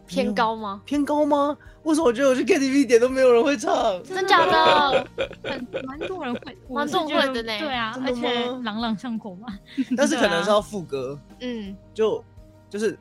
[0.07, 0.83] 偏高吗？
[0.85, 1.57] 偏高吗？
[1.85, 3.73] 为什么我觉得我去 KTV 点都没有人会唱？
[4.03, 5.09] 真假的？
[5.45, 7.59] 很蛮多人会，蛮多人会的呢。
[7.59, 9.49] 对啊，而且朗朗上口嘛。
[9.97, 12.23] 但是可能是要 副歌，嗯，就
[12.69, 12.99] 就是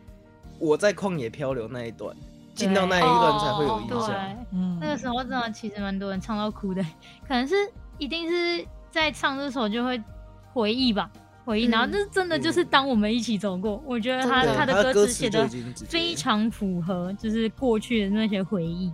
[0.60, 2.16] 我在旷野漂流那一段。
[2.58, 4.08] 进到那一段才会有印象。
[4.08, 4.16] 对，
[4.52, 6.84] 嗯，那个时候真的其实蛮多人唱到哭的，
[7.28, 7.56] 可能是
[8.00, 10.02] 一定是在唱这首就会
[10.54, 11.10] 回忆吧，
[11.46, 11.66] 回忆。
[11.66, 15.48] 然后这真的就是当我们一起走过，我觉得他他的歌词写的
[15.88, 18.92] 非常符合，就是过去的那些回忆。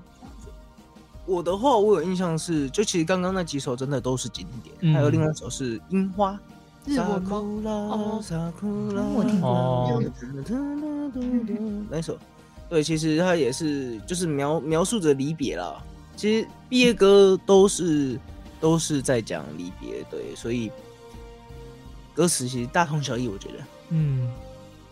[1.25, 6.37] 我的话，我有印象是，就其实刚刚那几首真的都是经典，还有另外一首是樱花，
[6.85, 7.95] 日文吗？
[9.15, 10.03] 我听过。
[11.89, 12.17] 哪一首？
[12.73, 15.79] 对，其实他也是，就是描描述着离别啦。
[16.15, 18.19] 其实毕业歌都是
[18.59, 20.71] 都是在讲离别，对，所以
[22.15, 23.55] 歌词其实大同小异，我觉得。
[23.89, 24.27] 嗯，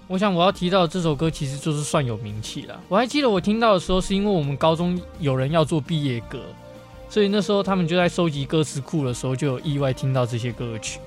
[0.07, 2.79] 我想我要提到这首歌，其实就是算有名气了。
[2.87, 6.39] 我还记得我听到的时候，是因为我们高中有人要做毕业歌，
[7.09, 10.99] 所以那时候他们就在收集歌词库的时候，就有意外听到这些歌曲。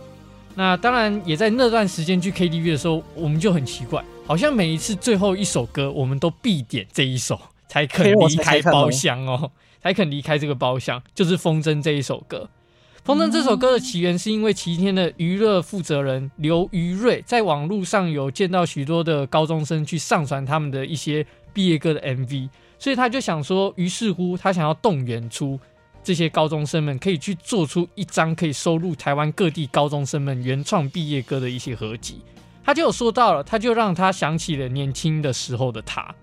[0.56, 4.04] 那当然也在那段时间去 KTV 的时候，我们就很奇怪。
[4.26, 11.02] 好像每一次最后一首歌，我们都必点这一首，才肯离开包厢哦，才肯离开这个包厢。
[11.14, 12.48] 就是《风筝》这一首歌，
[13.04, 25.60] 《风筝》这首歌的起源是因为齐天的娱乐负责人刘于瑞在网络上有见到许多的高中生去上传他们的一些毕业歌的 MV，所以他就想说，于是乎他想要动员出
[26.02, 32.22] 这些高中生们，可以去做出一张可以收录台湾各地高中生们原创毕业歌的一些合集。
[32.64, 36.14] 他就有说到了，他就让他想起了年轻的时候的他。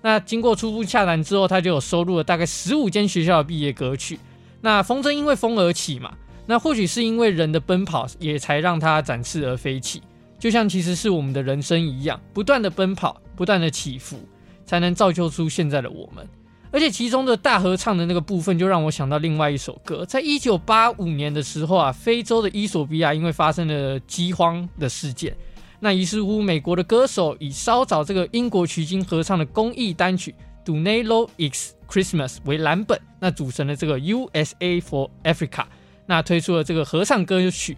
[0.00, 4.18] 那经过初步洽谈之后，他就有收录了大概十五间学校的毕业歌曲。
[4.60, 6.12] 那风筝因为风而起嘛，
[6.46, 10.02] 那或许是因为人的奔跑，也才让它展翅而飞起。
[10.38, 14.18] 就像其实是我们的人生一样，不断的奔跑，不断的起伏，
[14.66, 16.26] 才能造就出现在的我们。
[16.70, 25.34] 而且其中的大合唱的那个部分，就让我想到另外一首歌，在一九八五年的时候啊，非洲的伊索比亚因为发生了饥荒的事件。
[25.80, 30.34] 那于是乎，美国的歌手以稍早这个英国取经合唱的公益单曲
[30.66, 35.64] 《Dunelo Express》Christmas 为蓝本，那组成了这个 USA for Africa，
[36.06, 37.76] 那推出了这个合唱歌曲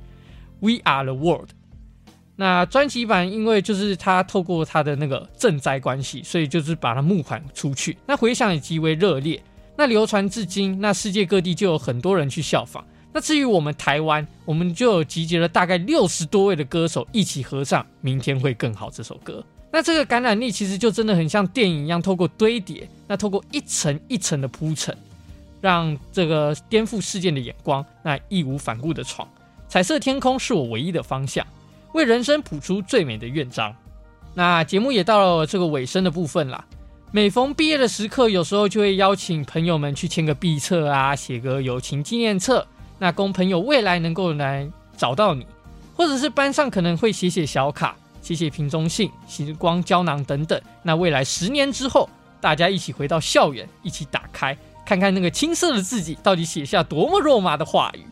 [0.60, 1.50] We Are the World。
[2.36, 9.42] 那专辑版因为就是他透过他的那个赈灾关系，所以就是把它募款出去，那回响也极为热烈，
[9.76, 12.86] 那流传至今，那世界各地就有很多人去效仿。
[13.16, 19.42] 那至于我们台湾，我们就有集结了大概六十多位的歌手一起合唱《明天会更好》这首歌。
[19.72, 24.94] 那这个感染力其实就真的很像电影一样，透过堆叠，那透过一层一层的铺陈，
[25.62, 29.26] 让这个颠覆事件的眼光，那义无反顾的闯。
[29.66, 31.46] 彩色天空是我唯一的方向。
[31.94, 33.74] 为人生谱出最美的乐章。
[34.34, 36.62] 那节目也到了这个尾声的部分啦。
[37.12, 42.66] 每逢毕业的时刻，有时候就会邀请朋友们去签个毕册啊，写个友情纪念册，
[42.98, 45.46] 那供朋友未来能够来找到你，
[45.94, 50.60] 或者是班上可能会写写小卡、写写瓶中信、时光胶囊等等。
[50.82, 52.08] 那未来十年之后，
[52.40, 58.04] 大家一起回到校园，一起打开，看看那个青涩的自己到底写下多么肉麻的话语。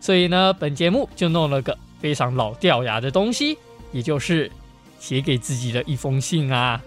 [0.00, 1.76] 所以呢，本节目就弄了个。
[2.02, 3.56] 非常老掉牙的东西，
[3.92, 4.50] 也就是
[4.98, 6.82] 写给自己的一封信啊。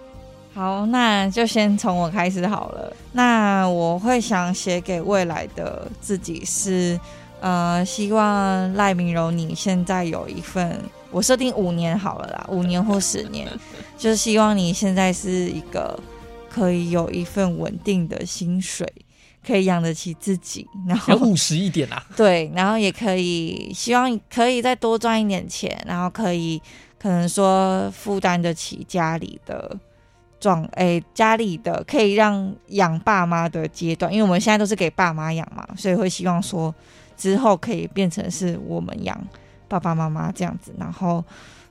[0.53, 2.93] 好，那就先从我开始好了。
[3.13, 6.99] 那我会想写给未来的自己是，
[7.41, 10.79] 呃，希望赖明柔你现在有一份，
[11.11, 13.47] 我设定五年好了啦，五年或十年，
[13.97, 15.99] 就是希望你现在是一个
[16.49, 18.87] 可以有一份稳定的薪水。
[19.47, 22.03] 可以养得起自己，然后务实一点啊。
[22.17, 26.59] 对，然后也可以希望可以再多赚一点钱，然后可以
[26.97, 29.77] 可能说负担得起家里的
[30.39, 36.73] 状，哎，家里的可以让养爸妈的阶段，因为我们现在都是给爸妈养嘛，所以会希望说
[37.17, 39.19] 之后可以变成是我们养
[39.67, 41.23] 爸爸妈妈这样子，然后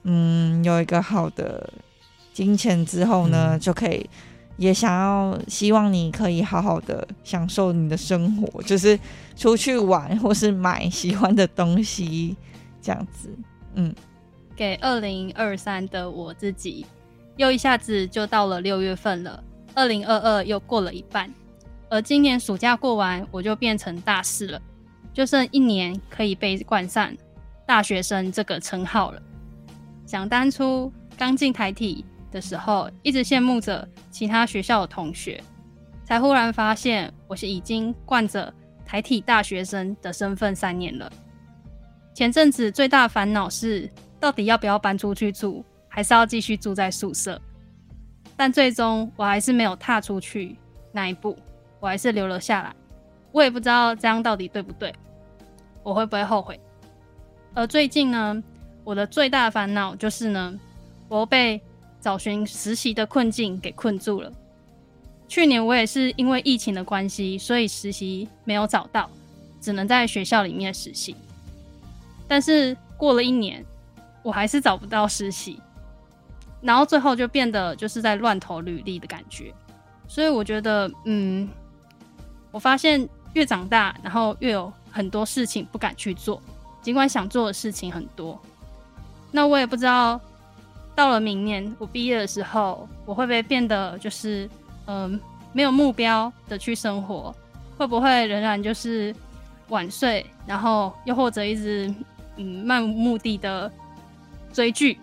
[0.03, 1.73] 嗯，有一个好的
[2.33, 4.09] 金钱之后呢，嗯、就可以。
[4.57, 8.97] 也想要希望你可以好好的享受你的生活，就是
[9.35, 12.37] 出去玩或是买喜欢的东西，
[12.81, 13.29] 这样子。
[13.75, 13.93] 嗯，
[14.55, 16.87] 给二零二三的我自己，
[17.37, 19.43] 又一下子就到了六月份了，
[19.75, 21.29] 二零二二又过了一半，
[21.89, 24.63] 而今年暑假过完，我就变成大四了，
[25.15, 27.17] 就剩一年可以被冠上
[27.65, 29.23] 大学生这个称号了。
[30.05, 35.43] 想当初刚进台体的时候，一直羡慕着其他学校的同学，
[36.05, 38.53] 才忽然发现我是已经惯着
[38.85, 41.11] 台体大学生的身份三年了。
[42.13, 47.41] 前阵子最大烦恼是，到底要不要搬出去住，还是要继续住在宿舍？
[48.37, 50.57] 但最终我还是没有踏出去
[50.93, 51.39] 那一步，
[51.79, 52.75] 我还是留了下来。
[53.33, 54.95] 我也不知道这样到底对不对，
[55.85, 56.59] 我会不会后悔？
[57.55, 58.43] 而最近呢，
[58.83, 60.59] 我的最大烦恼就是呢，
[61.09, 61.63] 我被。
[62.01, 64.31] 找寻实习的困境给困住了。
[65.27, 69.09] 去年我也是因为疫情的关系，所以实习没有找到，
[69.59, 71.17] 只能在学校里面实习。
[72.29, 73.65] 但是过了一年，
[74.23, 75.59] 我还是找不到实习，
[76.61, 79.51] 然后最后就变得就是在乱投履历的感觉。
[80.07, 81.49] 所以我觉得，嗯，
[82.51, 86.41] 我发现越长大，然后越有很多事情不敢去做，
[86.81, 88.41] 尽管想做的事情很多。
[89.31, 90.19] 那我也不知道。
[90.97, 94.49] 到了明年我毕业的时候，我会不会变得就是
[94.87, 95.21] 嗯、
[95.53, 97.35] 没有目标的去生活？
[97.77, 99.13] 会不会仍然就是
[99.71, 101.93] 晚睡，然后又或者一直
[102.37, 103.69] 嗯漫无目的的
[104.53, 104.97] 追剧？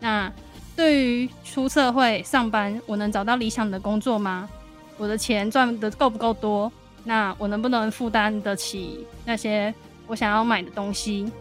[0.00, 0.28] 那
[0.74, 4.48] 对于出社会上班，我能找到理想的工作吗？
[4.96, 6.72] 我的钱赚的够不够多？
[7.08, 9.74] 那我能不能负担得起那些
[10.06, 11.32] 我想要买的东西？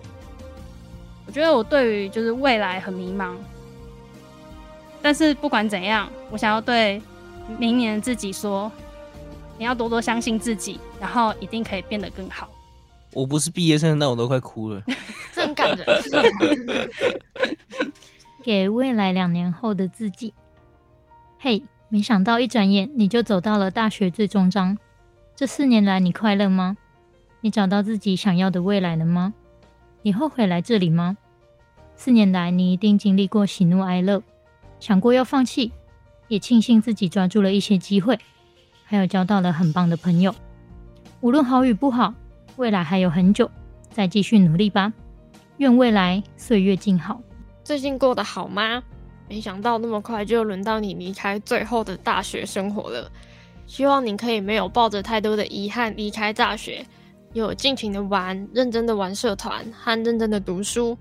[1.26, 3.36] 我觉得我对于就是未来很迷茫。
[5.02, 7.02] 但是不管怎样，我想要对
[7.60, 8.72] 明年自己说，
[9.58, 12.48] 你要多多相信自己，然后一定可以变得更好。
[13.12, 14.82] 我不是毕业生，那我都快哭了，
[15.34, 15.86] 真感人。
[18.42, 20.34] 给未来两年后的自己，
[21.40, 24.78] 嘿，没想到一转眼你就走到了大学最终章。
[25.38, 26.78] 这四年来你快乐吗？
[27.42, 29.36] 你找到自己想要的未来了吗？
[30.02, 31.16] 你后悔来这里吗？
[31.96, 34.24] 四年来你一定经历过喜怒哀乐。
[34.80, 35.72] 想过要放弃，
[36.28, 38.18] 也庆幸自己抓住了一些机会，
[38.84, 40.34] 还有交到了很棒的朋友。
[41.22, 42.16] 无论好与不好，
[42.56, 43.52] 未来还有很久，
[43.92, 44.92] 再继续努力吧。
[45.58, 47.22] 愿未来岁月静好。
[47.64, 48.82] 最近过得好吗？
[49.30, 53.12] 没想到那么快就轮到你离开最后的大学生活了。
[53.68, 56.84] 希望你可以没有抱着太多的遗憾离开大学，
[57.34, 60.98] 有尽情的玩，认真的玩社团和认真的读书，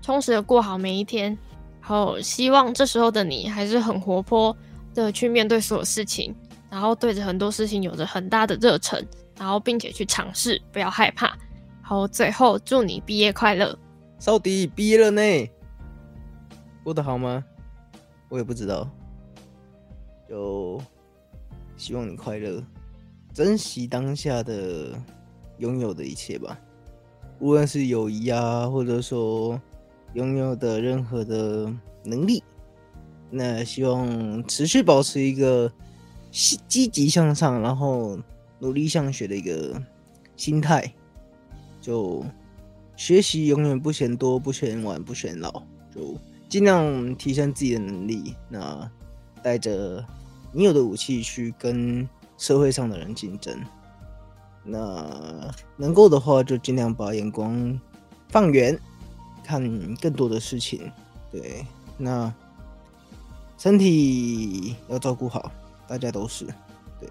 [0.00, 1.36] 充实的过好每一天。
[1.80, 4.56] 好，希望这时候的你还是很活泼
[4.94, 6.34] 的去面对所有事情，
[6.70, 9.04] 然后对着很多事情有着很大的热忱，
[9.36, 11.36] 然后并且去尝试，不要害怕。
[11.82, 13.76] 好，最后祝你毕业快乐。
[14.18, 15.22] 少迪毕业了呢，
[16.84, 17.44] 过得好吗？
[18.28, 18.88] 我也不知道，
[20.28, 20.80] 就
[21.78, 22.62] 希望你快乐，
[23.32, 25.00] 珍惜当下的
[25.58, 26.58] 拥有的一切吧，
[27.38, 29.58] 无论是友谊啊，或者说
[30.14, 31.72] 拥有的任何的
[32.04, 32.42] 能力，
[33.30, 35.72] 那希望持续保持一个
[36.66, 38.18] 积极向上，然后
[38.58, 39.80] 努力向学的一个
[40.36, 40.92] 心态，
[41.80, 42.24] 就
[42.96, 45.62] 学习永远不嫌多，不嫌晚，不嫌老，
[45.94, 46.16] 就
[46.48, 48.34] 尽量提升自己的能力。
[48.48, 48.90] 那
[49.42, 50.04] 带着
[50.52, 53.56] 你有的武器去跟社会上的人竞争。
[54.64, 57.78] 那能够的话，就尽量把眼光
[58.28, 58.78] 放远，
[59.42, 59.62] 看
[59.96, 60.90] 更多的事情。
[61.30, 61.64] 对，
[61.96, 62.32] 那
[63.56, 65.50] 身体要照顾好，
[65.86, 66.46] 大家都是。
[67.00, 67.08] 对，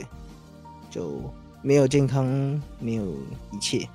[0.89, 1.19] 就
[1.61, 2.25] 没有健康，
[2.79, 3.05] 没有
[3.51, 3.87] 一切。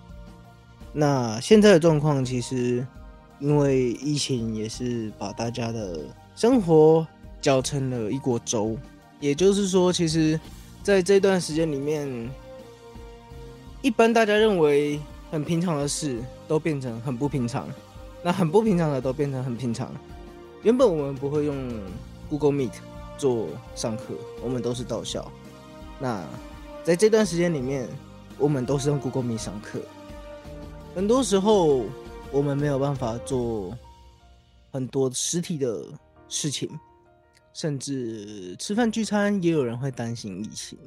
[0.92, 2.86] 那现在的状况，其实
[3.38, 6.00] 因为疫情，也是把大家的
[6.34, 7.06] 生活
[7.40, 8.76] 搅成了一锅粥。
[9.22, 10.38] 也就是说，其实
[10.82, 12.28] 在这段时间里面，
[13.80, 15.00] 一般大家认为
[15.30, 16.18] 很平常的事，
[16.48, 17.68] 都变成很不平常；
[18.20, 19.94] 那很不平常的，都变成很平常。
[20.64, 21.56] 原本我们不会用
[22.28, 22.72] Google Meet
[23.16, 23.46] 做
[23.76, 24.06] 上课，
[24.42, 25.30] 我们都是到校。
[26.00, 26.26] 那
[26.82, 27.88] 在这段时间里面，
[28.38, 29.80] 我们都是用 Google Meet 上课。
[30.96, 31.84] 很多时候，
[32.32, 33.72] 我们没有办法做
[34.72, 35.80] 很多实体的
[36.28, 36.68] 事情，
[37.52, 40.78] 甚至吃饭聚餐，也有人会担心疫情。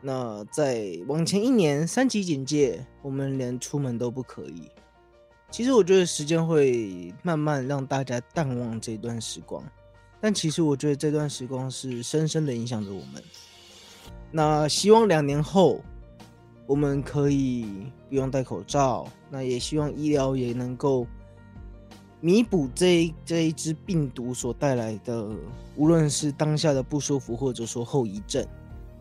[0.00, 4.70] 那在往前一年三级警戒，我们连出门都不可以。
[5.50, 9.62] 其实我觉得时间会慢慢让大家淡忘这段时光，
[10.20, 13.22] 但其实我觉得这段时光是深深的影响着我们。
[14.30, 15.80] 那希望两年后。
[16.64, 17.66] 我们可以
[18.08, 21.06] 不用戴口罩，那也希望医疗也能够
[22.22, 25.28] 弥补这一这一支病毒所带来的，
[25.76, 28.46] 无论是当下的不舒服，或者说后遗症。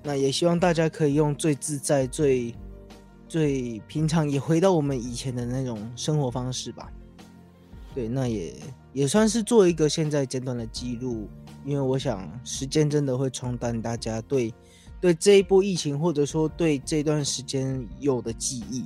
[0.03, 2.55] 那也希望大家可以用最自在、最
[3.27, 6.91] 最平常，也回到我们以前的那种生活方式吧。
[7.93, 8.55] 对，那也
[8.91, 11.29] 也算是做一个现在简短的记录，
[11.63, 14.53] 因为我想时间真的会冲淡大家对。
[14.99, 18.85] 对这一波疫情，或者说对这段时间有的记忆，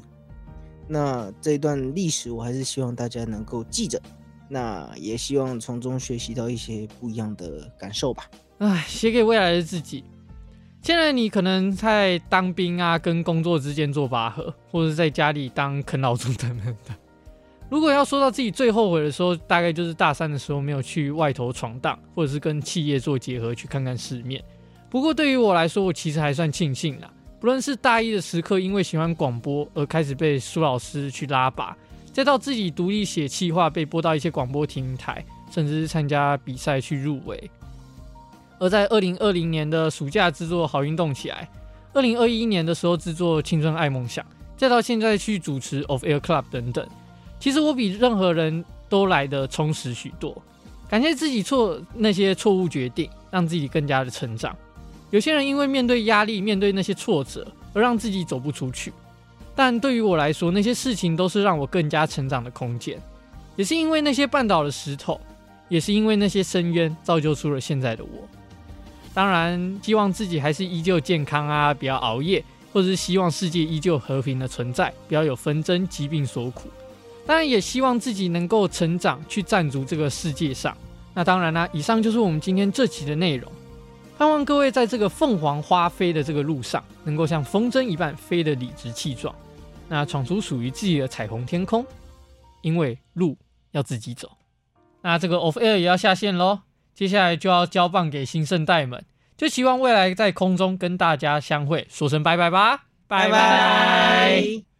[0.87, 4.01] 那这段历史我还是希望大家能够记着，
[4.47, 8.29] 那也希望从中学习到一些不一样的感受吧。
[8.59, 10.03] 唉，写给未来的自己。
[10.81, 16.93] 现在你可能在当兵啊，跟工作之间做拔河，或者在家里当啃老族等等的。
[17.67, 24.43] 如果要说到自己最后悔的时候，大概就是大三的时候没有去外头闯荡，或者是跟企业做结合，去看看世面。
[24.87, 27.11] 不过对于我来说，我其实还算庆幸啦。
[27.39, 31.75] 不论是大一的时刻，因为喜欢广播而开始被苏老师去拉拔，
[32.15, 37.51] 再到自己独立写企划，被播到一些广播平台，甚至是参加比赛去入围。
[38.57, 41.49] 而在二零二零年的暑假制作《好运动起来》，
[41.93, 44.23] 二零二一年的时候制作《青春爱梦想》，
[44.55, 46.87] 再到现在去主持 Of Air Club 等等，
[47.37, 50.41] 其实我比任何人都来得充实许多。
[50.87, 54.55] 感谢自己错那些错误决定，让自己更加的成长。
[55.11, 58.93] 有些人因为面对压力、面对那些挫折而让自己走不出去，
[59.55, 63.01] 但对于我来说，那些事情都是让我更加成长的空间。
[63.55, 65.19] 也是因为那些绊倒的石头，
[65.69, 68.27] 也是因为那些深渊，造就出了现在的我。
[69.13, 72.43] 当然，希望自己还是依旧健康啊，不要熬夜，
[72.73, 76.69] 或者是希望世界依旧和平的存在，不要有纷争、疾病所苦。
[77.25, 80.75] 当然，也希望自己能够成长，去站足这个世界上。
[81.13, 83.49] 那当然啦，以上就是我们今天这期的内容。
[84.17, 89.33] 盼望各位在这个凤凰花飞的这个路上，能够像风筝一般飞得理直气壮，
[89.87, 91.85] 那闯出属于自己的彩虹天空。
[92.61, 93.37] 因为路
[93.73, 94.31] 要自己走。
[95.01, 96.61] 那这个 Off Air 也要下线喽，
[96.95, 99.05] 接下来就要交棒给新生代们，
[99.37, 103.29] 就希望未来在空中跟大家相会，说声拜拜吧，拜拜。
[103.29, 104.74] 拜拜。